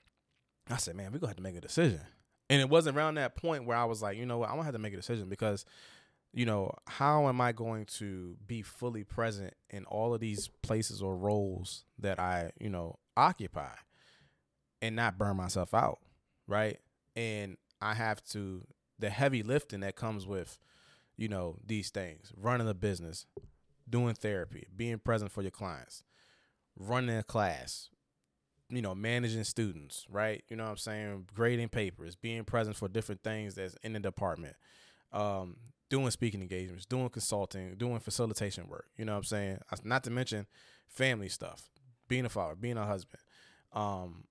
[0.70, 2.00] I said, man, we're gonna have to make a decision.
[2.48, 4.64] And it wasn't around that point where I was like, you know what, I'm gonna
[4.64, 5.64] have to make a decision because,
[6.36, 11.02] you know, how am I going to be fully present in all of these places
[11.02, 13.74] or roles that I, you know, occupy
[14.80, 15.98] and not burn myself out,
[16.46, 16.78] right?
[17.16, 18.64] And I have to
[19.00, 20.58] the heavy lifting that comes with
[21.16, 23.26] you know, these things running a business,
[23.88, 26.02] doing therapy, being present for your clients,
[26.78, 27.88] running a class,
[28.68, 30.44] you know, managing students, right?
[30.48, 31.28] You know what I'm saying?
[31.34, 34.56] Grading papers, being present for different things that's in the department,
[35.12, 35.56] um,
[35.88, 39.58] doing speaking engagements, doing consulting, doing facilitation work, you know what I'm saying?
[39.84, 40.46] Not to mention
[40.88, 41.70] family stuff,
[42.08, 43.22] being a father, being a husband,
[43.72, 44.24] um,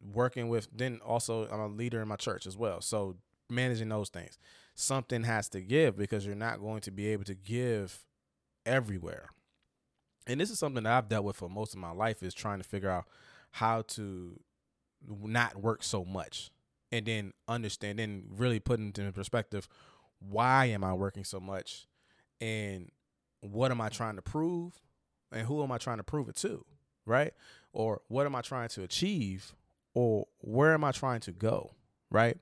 [0.00, 2.80] working with, then also I'm a leader in my church as well.
[2.80, 3.16] So
[3.50, 4.38] managing those things
[4.78, 8.06] something has to give because you're not going to be able to give
[8.64, 9.30] everywhere.
[10.26, 12.58] And this is something that I've dealt with for most of my life is trying
[12.58, 13.06] to figure out
[13.50, 14.38] how to
[15.08, 16.50] not work so much
[16.92, 19.68] and then understand and really put into perspective
[20.20, 21.86] why am I working so much
[22.40, 22.90] and
[23.40, 24.74] what am I trying to prove
[25.32, 26.64] and who am I trying to prove it to,
[27.06, 27.32] right?
[27.72, 29.54] Or what am I trying to achieve
[29.94, 31.72] or where am I trying to go,
[32.10, 32.38] right?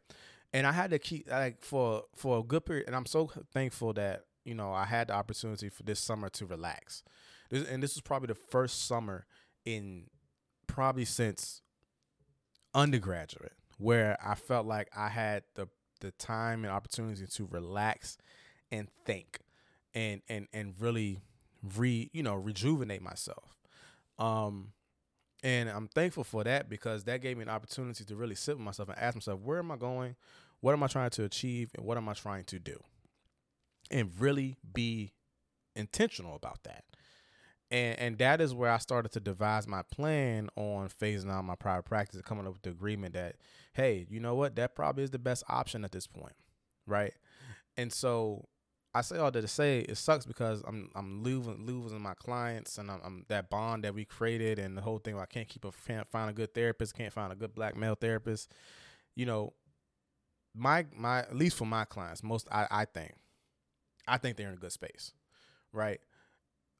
[0.56, 3.92] and I had to keep like for for a good period, and I'm so thankful
[3.92, 7.02] that you know I had the opportunity for this summer to relax.
[7.50, 9.26] This, and this was probably the first summer
[9.66, 10.04] in
[10.66, 11.60] probably since
[12.74, 15.68] undergraduate where I felt like I had the
[16.00, 18.18] the time and opportunity to relax
[18.70, 19.40] and think
[19.94, 21.20] and and and really
[21.76, 23.56] re you know rejuvenate myself.
[24.18, 24.72] Um
[25.42, 28.64] and I'm thankful for that because that gave me an opportunity to really sit with
[28.64, 30.16] myself and ask myself, where am I going?
[30.61, 32.82] What am I trying to achieve and what am I trying to do?
[33.90, 35.12] And really be
[35.76, 36.85] intentional about that.
[37.70, 41.57] And and that is where I started to devise my plan on phasing out my
[41.57, 43.37] private practice and coming up with the agreement that,
[43.72, 46.35] hey, you know what, that probably is the best option at this point.
[46.87, 47.12] Right.
[47.76, 48.46] And so
[48.94, 52.79] I say all that to say it sucks because I'm I'm losing losing my clients
[52.79, 55.18] and I'm, I'm, that bond that we created and the whole thing.
[55.18, 57.94] I can't keep a can't find a good therapist, can't find a good black male
[57.94, 58.52] therapist.
[59.14, 59.52] You know,
[60.55, 63.12] my my at least for my clients, most I, I think,
[64.09, 65.12] I think they're in a good space,
[65.72, 66.00] right?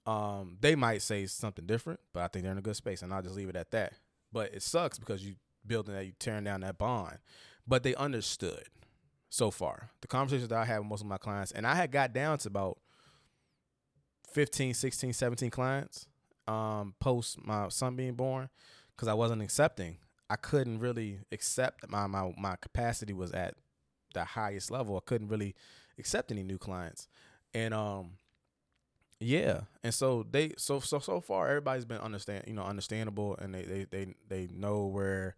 [0.07, 3.13] Um, they might say something different, but I think they're in a good space, and
[3.13, 3.95] I'll just leave it at that.
[4.33, 5.35] But it sucks because you
[5.67, 7.19] building that, you tearing down that bond.
[7.67, 8.65] But they understood
[9.29, 9.91] so far.
[10.01, 12.39] The conversations that I had with most of my clients, and I had got down
[12.39, 12.79] to about
[14.33, 16.07] 15, 16, 17 clients
[16.47, 18.49] um, post my son being born
[18.95, 19.99] because I wasn't accepting.
[20.29, 23.55] I couldn't really accept my, my my capacity was at
[24.15, 24.97] the highest level.
[24.97, 25.55] I couldn't really
[25.99, 27.09] accept any new clients.
[27.55, 28.13] And um
[29.19, 29.63] yeah.
[29.83, 33.63] And so they so so so far everybody's been understand you know, understandable and they
[33.63, 35.37] they they, they know where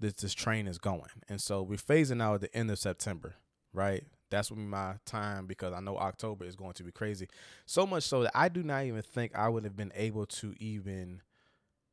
[0.00, 1.10] this this train is going.
[1.28, 3.34] And so we're phasing out at the end of September,
[3.72, 4.04] right?
[4.30, 7.28] That's when my time because I know October is going to be crazy.
[7.66, 10.54] So much so that I do not even think I would have been able to
[10.58, 11.20] even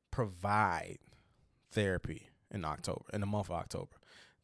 [0.10, 1.00] provide
[1.72, 3.92] therapy in October, in the month of October.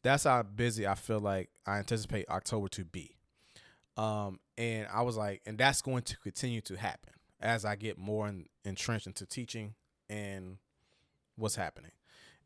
[0.02, 3.15] That's how busy I feel like I anticipate October to be.
[3.96, 7.98] Um, and I was like, and that's going to continue to happen as I get
[7.98, 9.74] more in, entrenched into teaching
[10.08, 10.58] and
[11.36, 11.92] what's happening.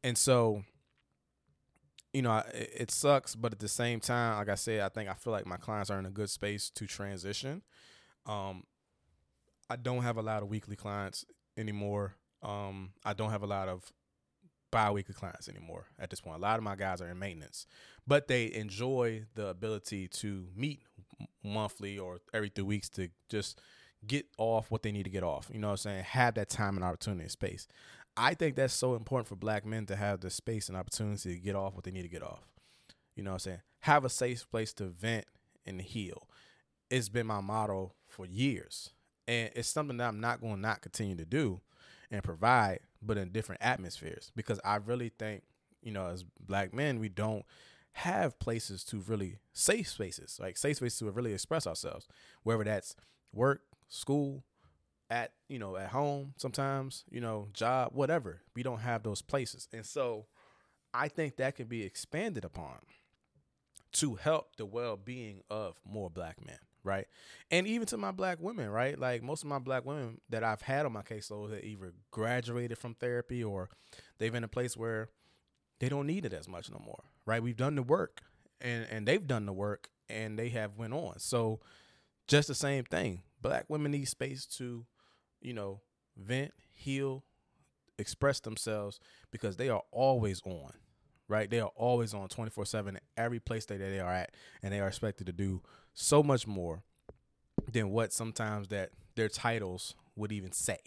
[0.02, 0.62] And so,
[2.12, 5.08] you know, it, it sucks, but at the same time, like I said, I think
[5.08, 7.62] I feel like my clients are in a good space to transition.
[8.26, 8.64] Um,
[9.68, 11.24] I don't have a lot of weekly clients
[11.56, 12.16] anymore.
[12.42, 13.92] Um, I don't have a lot of
[14.70, 16.36] bi-weekly clients anymore at this point.
[16.36, 17.66] A lot of my guys are in maintenance,
[18.06, 20.80] but they enjoy the ability to meet
[21.42, 23.61] monthly or every three weeks to just
[24.06, 25.50] get off what they need to get off.
[25.52, 26.04] You know what I'm saying?
[26.04, 27.66] Have that time and opportunity and space.
[28.16, 31.40] I think that's so important for black men to have the space and opportunity to
[31.40, 32.48] get off what they need to get off.
[33.14, 33.61] You know what I'm saying?
[33.80, 35.26] Have a safe place to vent
[35.64, 36.28] and heal.
[36.90, 38.90] It's been my motto for years.
[39.28, 41.61] And it's something that I'm not going to not continue to do
[42.11, 44.33] and provide, but in different atmospheres.
[44.35, 45.44] Because I really think,
[45.83, 47.44] you know, as black men, we don't
[47.92, 52.07] have places to really safe spaces, like safe spaces to really express ourselves,
[52.42, 52.94] whether that's
[53.33, 54.44] work, school,
[55.11, 58.42] at you know at home sometimes you know job whatever.
[58.55, 59.68] We don't have those places.
[59.72, 60.26] And so
[60.94, 62.79] i think that can be expanded upon
[63.92, 67.07] to help the well-being of more black men right?
[67.50, 68.98] And even to my black women right?
[68.98, 72.79] Like most of my black women that i've had on my caseload that either graduated
[72.79, 73.68] from therapy or
[74.18, 75.09] they've in a place where
[75.81, 77.43] they don't need it as much no more right?
[77.43, 78.23] We've done the work
[78.61, 81.19] and and they've done the work and they have went on.
[81.19, 81.61] So
[82.27, 83.23] just the same thing.
[83.40, 84.85] Black women need space to
[85.40, 85.81] you know,
[86.16, 87.25] vent, heal,
[87.99, 90.73] express themselves because they are always on,
[91.29, 91.49] right?
[91.49, 94.88] They are always on 24 7 every place that they are at, and they are
[94.88, 95.62] expected to do
[95.95, 96.83] so much more
[97.73, 100.79] than what sometimes that their titles would even say,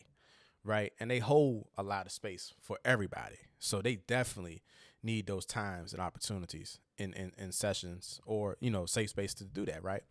[0.64, 0.94] right?
[1.00, 3.38] And they hold a lot of space for everybody.
[3.60, 4.64] So they definitely
[5.02, 9.46] need those times and opportunities in, in, in sessions or, you know, safe space to
[9.46, 10.04] do that, right?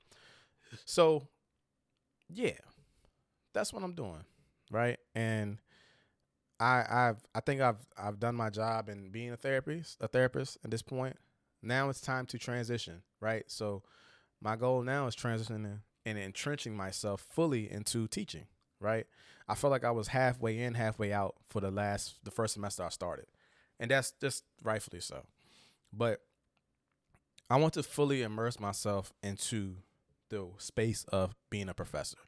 [0.84, 1.28] So,
[2.28, 2.58] yeah,
[3.52, 4.24] that's what I'm doing
[4.72, 4.98] right?
[5.14, 5.58] And
[6.58, 10.58] I I've I think I've I've done my job in being a therapist, a therapist
[10.64, 11.16] at this point.
[11.62, 13.44] Now it's time to transition, right?
[13.46, 13.84] So
[14.40, 18.46] my goal now is transitioning and entrenching myself fully into teaching,
[18.82, 19.06] right?
[19.48, 22.82] I felt like I was halfway in, halfway out for the last the first semester
[22.82, 23.26] I started.
[23.80, 25.24] And that's just rightfully so.
[25.92, 26.20] But
[27.50, 29.76] I want to fully immerse myself into
[30.30, 32.18] the space of being a professor.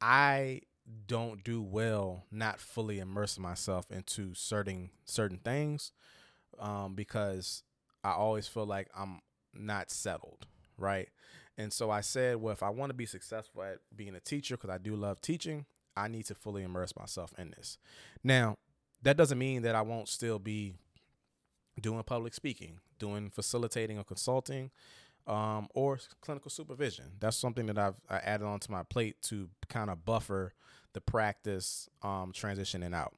[0.00, 0.62] I
[1.06, 5.92] don't do well not fully immersing myself into certain certain things
[6.58, 7.62] um, because
[8.04, 9.20] I always feel like I'm
[9.54, 11.08] not settled, right?
[11.58, 14.56] And so I said, well, if I want to be successful at being a teacher,
[14.56, 17.78] because I do love teaching, I need to fully immerse myself in this.
[18.22, 18.58] Now,
[19.02, 20.74] that doesn't mean that I won't still be
[21.80, 24.70] doing public speaking, doing facilitating or consulting,
[25.26, 27.06] um, or clinical supervision.
[27.20, 30.54] That's something that I've I added onto my plate to kind of buffer
[30.92, 33.14] the practice um, transitioning out.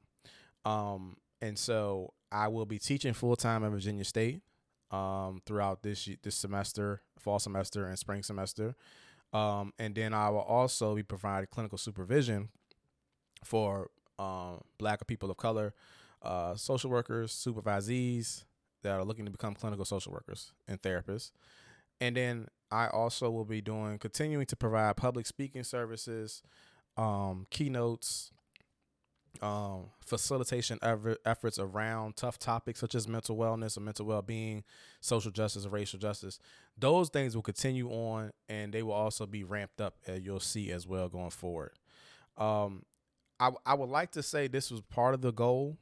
[0.63, 4.41] Um, and so I will be teaching full time at Virginia State
[4.91, 8.75] um, throughout this this semester, fall semester, and spring semester.
[9.33, 12.49] Um, and then I will also be providing clinical supervision
[13.45, 15.73] for um, Black people of color,
[16.21, 18.45] uh, social workers, supervisees
[18.83, 21.31] that are looking to become clinical social workers and therapists.
[21.99, 26.41] And then I also will be doing continuing to provide public speaking services,
[26.97, 28.31] um, keynotes,
[29.41, 34.63] um, facilitation ever, efforts around tough topics such as mental wellness or mental well being,
[35.01, 36.39] social justice, or racial justice.
[36.77, 40.71] Those things will continue on and they will also be ramped up, as you'll see
[40.71, 41.71] as well going forward.
[42.37, 42.83] Um,
[43.39, 45.77] I, I would like to say this was part of the goal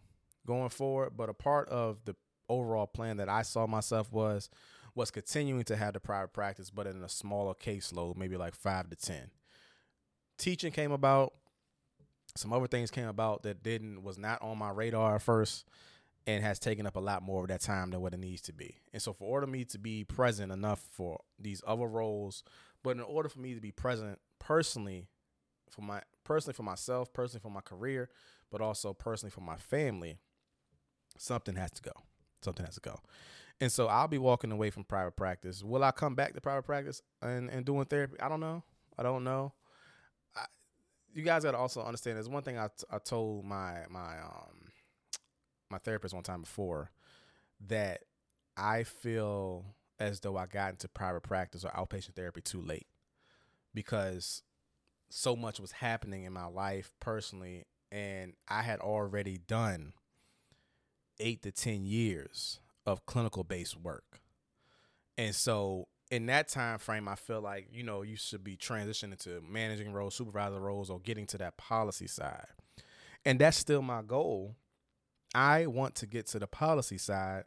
[0.46, 2.16] going forward, but a part of the
[2.50, 4.50] overall plan that I saw myself was
[4.96, 8.89] was continuing to have the private practice, but in a smaller caseload, maybe like five
[8.89, 9.32] to ten
[10.38, 11.34] teaching came about.
[12.36, 15.68] Some other things came about that didn't was not on my radar at first
[16.26, 18.54] and has taken up a lot more of that time than what it needs to
[18.54, 18.78] be.
[18.92, 22.44] And so for order me to be present enough for these other roles,
[22.82, 25.08] but in order for me to be present personally
[25.74, 28.10] for my personally for myself, personally for my career,
[28.52, 30.20] but also personally for my family,
[31.18, 31.92] something has to go.
[32.42, 33.00] Something has to go.
[33.62, 35.64] And so I'll be walking away from private practice.
[35.64, 38.20] Will I come back to private practice and, and doing therapy?
[38.20, 38.64] I don't know.
[38.98, 39.54] I don't know
[41.14, 42.18] you guys got to also understand.
[42.18, 44.72] There's one thing I, t- I told my my um
[45.70, 46.92] my therapist one time before
[47.68, 48.02] that
[48.58, 49.66] I feel
[50.00, 52.88] as though I got into private practice or outpatient therapy too late
[53.74, 54.44] because
[55.15, 59.93] so much was happening in my life personally and I had already done
[61.19, 64.21] 8 to 10 years of clinical based work.
[65.15, 69.19] And so in that time frame I feel like, you know, you should be transitioning
[69.19, 72.47] to managing roles, supervisor roles or getting to that policy side.
[73.23, 74.56] And that's still my goal.
[75.36, 77.43] I want to get to the policy side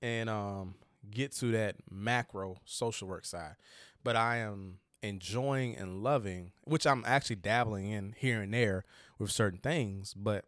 [0.00, 0.76] and um
[1.10, 3.56] get to that macro social work side.
[4.04, 4.78] But I am
[5.08, 8.84] enjoying and loving, which I'm actually dabbling in here and there
[9.18, 10.44] with certain things, but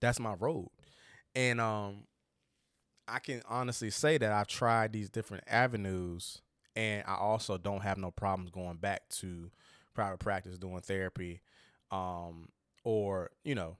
[0.00, 0.68] that's my road.
[1.34, 2.04] And um
[3.06, 6.40] I can honestly say that I've tried these different avenues
[6.74, 9.50] and I also don't have no problems going back to
[9.94, 11.40] private practice doing therapy
[11.90, 12.48] um
[12.82, 13.76] or, you know,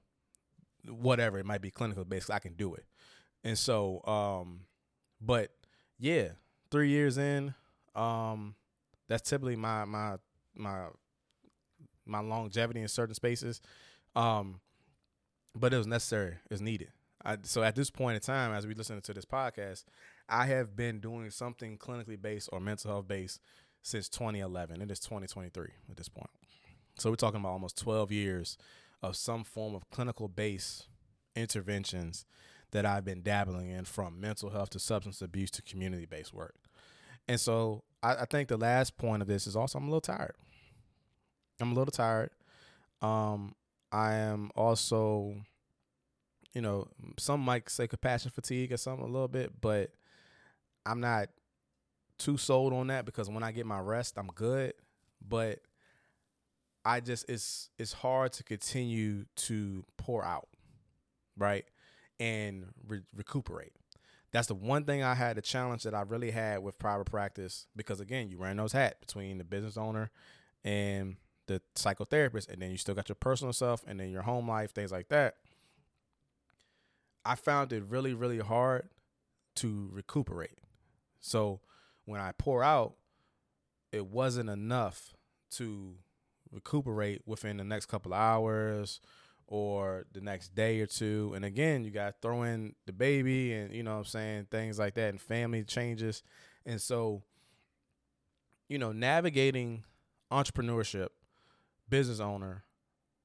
[0.89, 2.85] whatever it might be clinical based, I can do it.
[3.43, 4.61] And so um
[5.21, 5.51] but
[5.99, 6.29] yeah,
[6.71, 7.55] three years in,
[7.95, 8.55] um,
[9.09, 10.17] that's typically my my
[10.55, 10.87] my
[12.07, 13.61] my longevity in certain spaces.
[14.15, 14.61] Um,
[15.55, 16.89] but it was necessary, it's needed.
[17.25, 19.85] I, so at this point in time, as we listen to this podcast,
[20.29, 23.41] I have been doing something clinically based or mental health based
[23.83, 24.83] since 2011.
[24.83, 26.31] It is 2023 at this point.
[26.99, 28.59] So we're talking about almost 12 years
[29.03, 30.89] of some form of clinical based
[31.35, 32.25] interventions
[32.73, 36.55] that I've been dabbling in from mental health to substance abuse to community based work.
[37.29, 40.01] And so I, I, think the last point of this is also I'm a little
[40.01, 40.35] tired.
[41.61, 42.31] I'm a little tired.
[43.01, 43.55] Um,
[43.93, 45.35] I am also,
[46.53, 49.91] you know, some might say compassion fatigue or something a little bit, but
[50.85, 51.29] I'm not
[52.19, 54.75] too sold on that because when I get my rest, I'm good.
[55.27, 55.61] But
[56.85, 60.49] I just it's it's hard to continue to pour out,
[61.39, 61.65] right?
[62.21, 63.73] and re- recuperate.
[64.35, 67.69] That's the one thing I had, the challenge that I really had with private practice,
[67.77, 70.11] because again, you wearing those hats between the business owner
[70.65, 74.49] and the psychotherapist, and then you still got your personal self and then your home
[74.49, 75.37] life, things like that.
[77.25, 78.89] I found it really, really hard
[79.57, 80.59] to recuperate.
[81.21, 81.61] So
[82.05, 82.95] when I pour out,
[83.93, 85.15] it wasn't enough
[85.53, 85.95] to
[86.51, 88.99] recuperate within the next couple of hours
[89.47, 91.33] or the next day or two.
[91.35, 94.47] And again, you got to throw in the baby and, you know what I'm saying,
[94.51, 96.23] things like that and family changes.
[96.65, 97.23] And so,
[98.69, 99.85] you know, navigating
[100.33, 101.09] entrepreneurship,
[101.89, 102.65] business owner,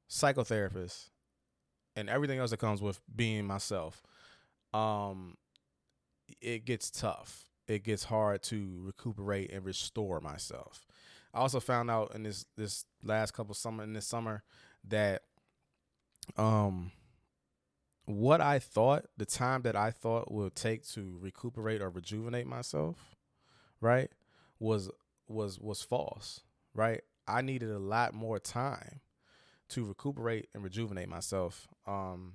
[0.09, 1.09] psychotherapist,
[1.95, 4.03] and everything else that comes with being myself,
[4.73, 5.37] um,
[6.41, 7.45] it gets tough.
[7.67, 10.87] It gets hard to recuperate and restore myself.
[11.33, 14.43] I also found out in this this last couple summer in this summer
[14.87, 15.23] that
[16.37, 16.91] um
[18.05, 23.15] what I thought, the time that I thought would take to recuperate or rejuvenate myself,
[23.81, 24.11] right,
[24.59, 24.89] was
[25.27, 26.41] was was false,
[26.73, 27.01] right?
[27.27, 29.01] I needed a lot more time
[29.69, 32.33] to recuperate and rejuvenate myself um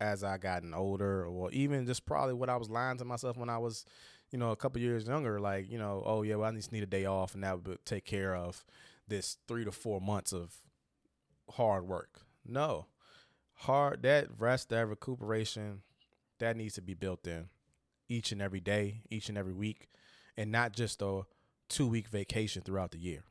[0.00, 3.48] as I gotten older or even just probably what I was lying to myself when
[3.48, 3.84] I was,
[4.32, 6.82] you know, a couple years younger, like, you know, oh yeah, well I just need
[6.82, 8.64] a day off and that would take care of
[9.06, 10.56] this three to four months of
[11.50, 12.22] hard work.
[12.44, 12.86] No
[13.62, 15.82] hard that rest, that recuperation,
[16.38, 17.48] that needs to be built in
[18.08, 19.88] each and every day, each and every week,
[20.36, 21.22] and not just a
[21.68, 23.24] two week vacation throughout the year.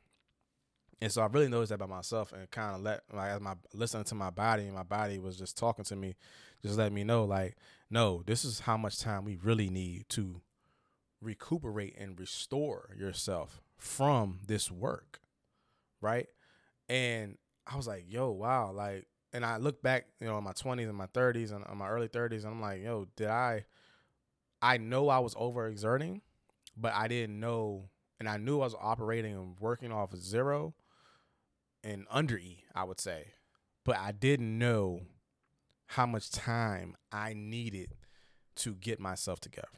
[1.00, 3.54] And so I really noticed that by myself and kind of let like as my
[3.74, 6.14] listening to my body and my body was just talking to me,
[6.62, 7.56] just letting me know like,
[7.90, 10.40] no, this is how much time we really need to
[11.20, 15.20] recuperate and restore yourself from this work.
[16.00, 16.28] Right.
[16.88, 20.52] And I was like, yo, wow, like and I look back, you know, in my
[20.52, 23.64] twenties and my thirties and my early thirties, and I'm like, yo, did I?
[24.60, 26.20] I know I was overexerting,
[26.76, 27.88] but I didn't know,
[28.20, 30.74] and I knew I was operating and working off of zero
[31.82, 33.32] and under E, I would say,
[33.84, 35.00] but I didn't know
[35.86, 37.96] how much time I needed
[38.56, 39.68] to get myself together,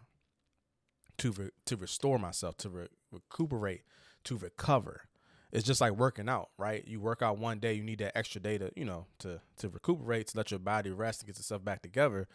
[1.18, 3.82] to re- to restore myself, to re- recuperate,
[4.24, 5.02] to recover
[5.54, 6.86] it's just like working out, right?
[6.86, 9.68] You work out one day, you need that extra day to, you know, to to
[9.68, 12.26] recuperate, to let your body rest, to get yourself back together.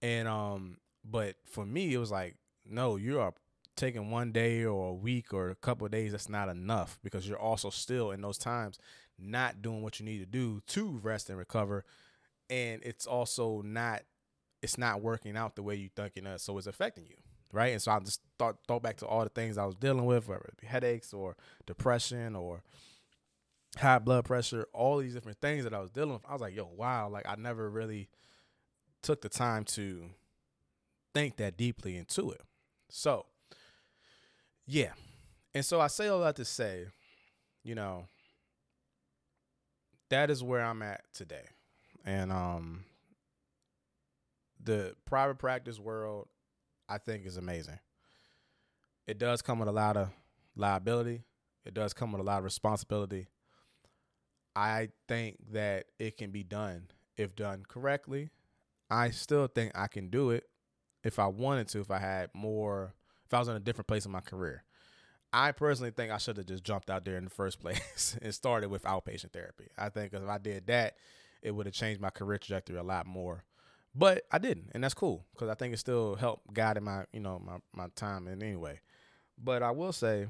[0.00, 3.34] And um, but for me, it was like, no, you are
[3.76, 6.12] taking one day or a week or a couple days.
[6.12, 8.78] That's not enough because you're also still in those times
[9.18, 11.84] not doing what you need to do to rest and recover,
[12.48, 14.02] and it's also not,
[14.62, 17.16] it's not working out the way you think it is, so it's affecting you
[17.52, 17.72] right?
[17.72, 20.28] And so I just thought thought back to all the things I was dealing with,
[20.28, 21.36] whether it be headaches or
[21.66, 22.62] depression or
[23.78, 26.22] high blood pressure, all these different things that I was dealing with.
[26.28, 28.08] I was like, yo, wow, like I never really
[29.02, 30.06] took the time to
[31.14, 32.42] think that deeply into it.
[32.88, 33.26] So,
[34.66, 34.92] yeah.
[35.54, 36.86] And so I say all that to say,
[37.62, 38.06] you know,
[40.08, 41.48] that is where I'm at today.
[42.04, 42.84] And um
[44.62, 46.28] the private practice world
[46.88, 47.78] I think is amazing.
[49.06, 50.10] It does come with a lot of
[50.56, 51.24] liability.
[51.64, 53.28] It does come with a lot of responsibility.
[54.54, 58.30] I think that it can be done if done correctly.
[58.90, 60.44] I still think I can do it
[61.02, 64.04] if I wanted to, if I had more, if I was in a different place
[64.04, 64.64] in my career.
[65.32, 68.34] I personally think I should have just jumped out there in the first place and
[68.34, 69.68] started with outpatient therapy.
[69.78, 70.96] I think if I did that,
[71.42, 73.44] it would have changed my career trajectory a lot more.
[73.94, 77.04] But I didn't, and that's cool because I think it still helped guide in my,
[77.12, 78.80] you know, my my time in any way.
[79.36, 80.28] But I will say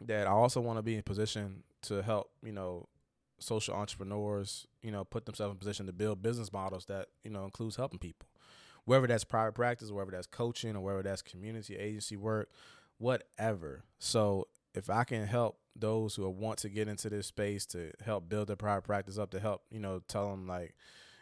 [0.00, 2.88] that I also want to be in position to help, you know,
[3.38, 7.44] social entrepreneurs, you know, put themselves in position to build business models that, you know,
[7.44, 8.28] includes helping people.
[8.84, 12.50] Whether that's private practice, whether that's coaching, or whether that's community agency work,
[12.96, 13.84] whatever.
[13.98, 18.28] So if I can help those who want to get into this space to help
[18.28, 20.74] build their private practice up, to help, you know, tell them like,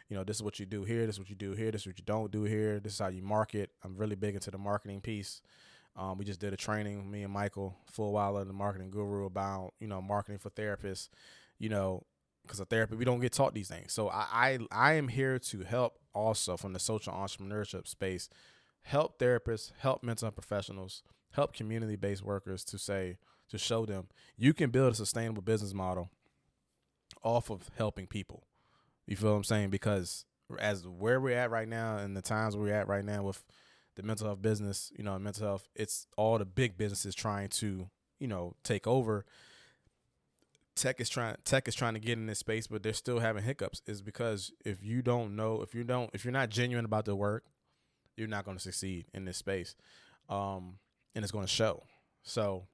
[0.09, 1.81] you know, this is what you do here, this is what you do here, this
[1.81, 3.71] is what you don't do here, this is how you market.
[3.83, 5.41] I'm really big into the marketing piece.
[5.95, 9.87] Um, we just did a training, me and Michael Fulwiler, the marketing guru, about you
[9.87, 11.09] know marketing for therapists.
[11.59, 12.03] You know,
[12.43, 13.93] because of therapy, we don't get taught these things.
[13.93, 18.29] So I, I I am here to help also from the social entrepreneurship space,
[18.81, 21.01] help therapists, help mental professionals,
[21.31, 23.17] help community based workers to say
[23.49, 26.09] to show them you can build a sustainable business model
[27.23, 28.43] off of helping people.
[29.07, 29.69] You feel what I'm saying?
[29.69, 30.25] Because
[30.59, 33.43] as where we're at right now and the times we're at right now with
[33.95, 37.89] the mental health business, you know, mental health, it's all the big businesses trying to,
[38.19, 39.25] you know, take over.
[40.75, 43.43] Tech is trying tech is trying to get in this space, but they're still having
[43.43, 43.81] hiccups.
[43.87, 47.15] Is because if you don't know, if you don't, if you're not genuine about the
[47.15, 47.45] work,
[48.15, 49.75] you're not going to succeed in this space,
[50.29, 50.75] um,
[51.15, 51.81] and it's going to show.
[52.21, 52.67] So,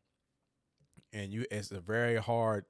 [1.14, 2.66] and you, it's a very hard,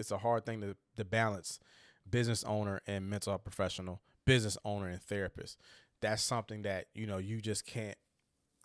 [0.00, 1.60] it's a hard thing to to balance
[2.08, 5.58] business owner and mental health professional, business owner and therapist.
[6.00, 7.96] That's something that, you know, you just can't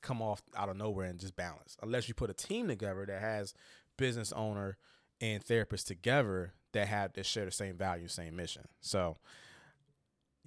[0.02, 1.78] come off out of nowhere and just balance.
[1.82, 3.54] Unless you put a team together that has
[3.98, 4.78] business owner
[5.22, 8.64] and therapist together that have that share the same value, same mission.
[8.82, 9.18] So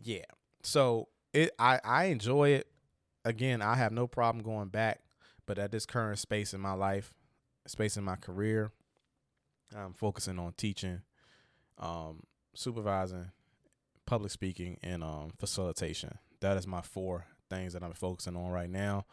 [0.03, 0.25] yeah.
[0.63, 2.67] So it I, I enjoy it.
[3.25, 5.01] Again, I have no problem going back,
[5.47, 7.13] but at this current space in my life,
[7.67, 8.73] space in my career,
[9.77, 11.03] I'm focusing on teaching,
[11.79, 12.23] um,
[12.61, 13.31] supervising,
[14.07, 16.19] public speaking, and um, facilitation.
[16.41, 19.07] That is my four things that I'm focusing on right now.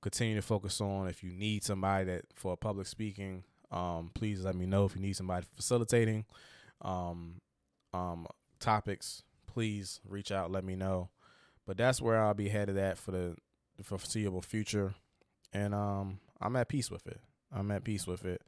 [0.00, 4.54] Continue to focus on if you need somebody that for public speaking, um, please let
[4.54, 6.24] me know if you need somebody facilitating
[6.82, 7.40] um,
[7.92, 8.26] um,
[8.60, 9.22] topics.
[9.46, 11.10] Please reach out, let me know.
[11.66, 13.36] But that's where I'll be headed at for the
[13.82, 14.94] foreseeable future,
[15.52, 17.20] and um, I'm at peace with it.
[17.52, 18.42] I'm at peace with it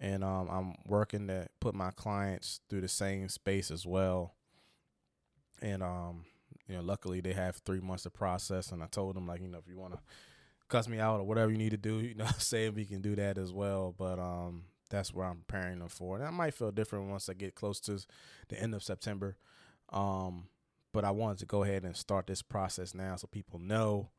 [0.00, 4.34] and um, I'm working to put my clients through the same space as well.
[5.62, 6.24] And um,
[6.68, 9.48] you know, luckily they have three months to process, and I told them like, you
[9.48, 10.00] know, if you want to
[10.68, 13.14] cuss me out or whatever you need to do, you know, say we can do
[13.16, 13.94] that as well.
[13.96, 16.16] But um, that's where I'm preparing them for.
[16.16, 17.98] And I might feel different once I get close to
[18.48, 19.36] the end of September.
[19.92, 20.48] Um,
[20.92, 24.10] but I wanted to go ahead and start this process now so people know,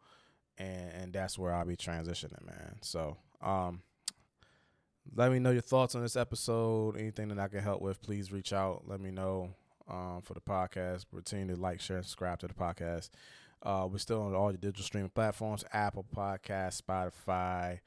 [0.57, 2.77] and and that's where I'll be transitioning, man.
[2.81, 3.81] So um,
[5.13, 6.97] let me know your thoughts on this episode.
[6.97, 8.83] Anything that I can help with, please reach out.
[8.87, 9.51] Let me know
[9.89, 11.05] um, for the podcast.
[11.13, 13.09] Continue to like, share, and subscribe to the podcast.
[13.61, 17.79] Uh, we're still on all your digital streaming platforms Apple Podcast, Spotify,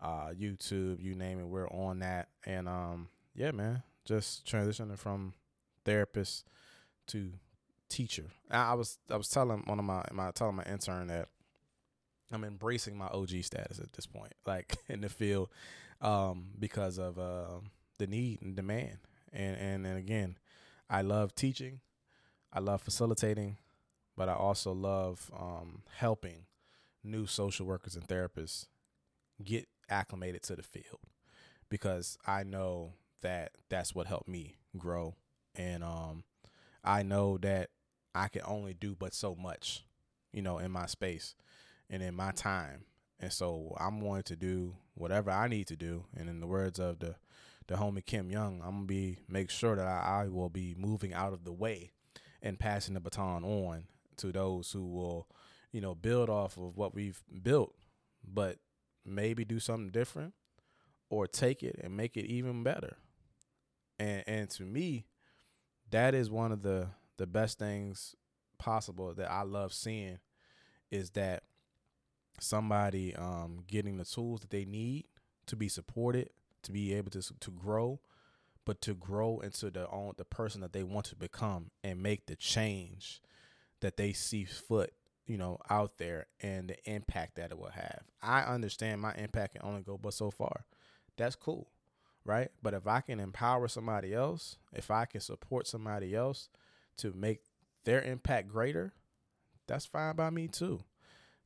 [0.00, 1.46] uh, YouTube, you name it.
[1.46, 2.28] We're on that.
[2.44, 5.34] And um, yeah, man, just transitioning from
[5.84, 6.46] therapist
[7.08, 7.32] to
[7.88, 8.26] teacher.
[8.50, 11.28] I, I was I was telling one of my, my telling my intern that
[12.32, 15.48] I'm embracing my OG status at this point, like in the field
[16.04, 17.60] um, because of uh,
[17.98, 18.98] the need and demand.
[19.32, 20.38] And, and and again,
[20.90, 21.80] I love teaching,
[22.52, 23.58] I love facilitating,
[24.16, 26.46] but I also love um, helping
[27.04, 28.66] new social workers and therapists
[29.44, 31.00] get acclimated to the field
[31.70, 35.16] because I know that that's what helped me grow,
[35.56, 36.24] and um,
[36.84, 37.70] I know that
[38.14, 39.84] I can only do but so much,
[40.32, 41.34] you know, in my space
[41.90, 42.84] and in my time
[43.24, 46.04] and so I'm going to do whatever I need to do.
[46.14, 47.16] And in the words of the
[47.66, 51.14] the homie Kim Young, I'm gonna be make sure that I, I will be moving
[51.14, 51.92] out of the way
[52.42, 53.84] and passing the baton on
[54.18, 55.26] to those who will,
[55.72, 57.74] you know, build off of what we've built,
[58.22, 58.58] but
[59.06, 60.34] maybe do something different
[61.08, 62.98] or take it and make it even better.
[63.98, 65.06] And and to me,
[65.90, 68.14] that is one of the the best things
[68.58, 70.18] possible that I love seeing
[70.90, 71.44] is that
[72.40, 75.06] somebody um, getting the tools that they need
[75.46, 76.30] to be supported,
[76.62, 78.00] to be able to to grow,
[78.64, 82.26] but to grow into the own the person that they want to become and make
[82.26, 83.20] the change
[83.80, 84.92] that they see foot,
[85.26, 88.02] you know, out there and the impact that it will have.
[88.22, 90.64] I understand my impact can only go but so far.
[91.16, 91.68] That's cool,
[92.24, 92.48] right?
[92.62, 96.48] But if I can empower somebody else, if I can support somebody else
[96.98, 97.40] to make
[97.84, 98.94] their impact greater,
[99.66, 100.82] that's fine by me too.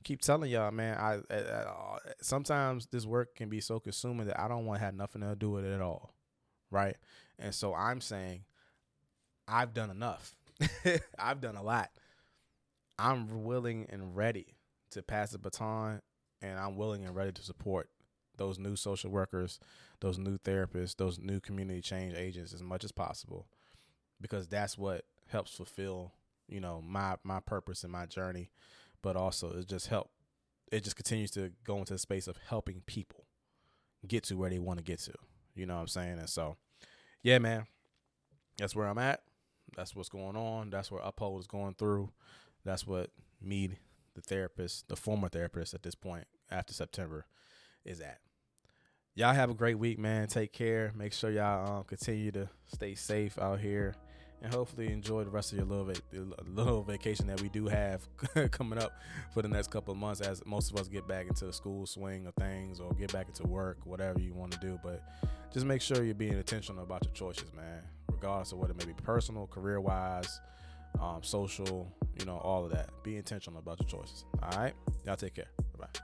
[0.05, 0.96] Keep telling y'all, man.
[0.96, 4.80] I, I, I uh, sometimes this work can be so consuming that I don't want
[4.80, 6.14] to have nothing to do with it at all,
[6.70, 6.96] right?
[7.38, 8.44] And so I'm saying,
[9.46, 10.34] I've done enough.
[11.18, 11.90] I've done a lot.
[12.99, 14.57] I'm willing and ready
[14.90, 16.01] to pass the baton,
[16.42, 17.88] and I'm willing and ready to support
[18.36, 19.59] those new social workers,
[20.01, 23.46] those new therapists, those new community change agents as much as possible,
[24.20, 26.12] because that's what helps fulfill,
[26.49, 28.51] you know, my my purpose and my journey,
[29.03, 30.11] but also it just help.
[30.70, 33.24] It just continues to go into the space of helping people
[34.07, 35.14] get to where they want to get to.
[35.55, 36.18] You know what I'm saying?
[36.18, 36.57] And so,
[37.22, 37.66] yeah, man,
[38.59, 39.22] that's where I'm at.
[39.76, 40.70] That's what's going on.
[40.70, 42.11] That's where Uphold is going through.
[42.64, 43.78] That's what me,
[44.14, 47.26] the therapist, the former therapist at this point after September,
[47.84, 48.18] is at.
[49.14, 50.28] Y'all have a great week, man.
[50.28, 50.92] Take care.
[50.94, 53.96] Make sure y'all um, continue to stay safe out here,
[54.43, 58.07] and hopefully enjoy the rest of your little va- little vacation that we do have
[58.51, 58.93] coming up
[59.34, 60.20] for the next couple of months.
[60.20, 63.28] As most of us get back into the school swing of things, or get back
[63.28, 64.78] into work, whatever you want to do.
[64.82, 65.03] But
[65.53, 67.82] just make sure you're being intentional about your choices, man.
[68.11, 70.41] Regardless of what it may be, personal, career wise
[71.01, 72.91] um, social, you know, all of that.
[73.03, 74.24] Be intentional about your choices.
[74.43, 74.74] All right.
[75.07, 75.49] Y'all take care.
[75.78, 76.01] Bye bye.